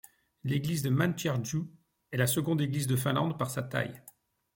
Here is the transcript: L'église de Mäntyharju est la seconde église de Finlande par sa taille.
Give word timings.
L'église 0.43 0.81
de 0.81 0.89
Mäntyharju 0.89 1.69
est 2.11 2.17
la 2.17 2.25
seconde 2.25 2.59
église 2.59 2.87
de 2.87 2.95
Finlande 2.95 3.37
par 3.37 3.51
sa 3.51 3.61
taille. 3.61 4.01